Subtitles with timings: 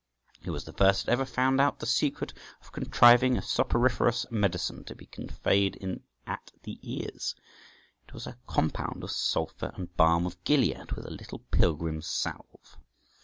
[0.41, 4.83] He was the first that ever found out the secret of contriving a soporiferous medicine
[4.85, 7.35] to be conveyed in at the ears
[8.07, 8.07] {148d}.
[8.07, 12.79] It was a compound of sulphur and balm of Gilead, with a little pilgrim's salve.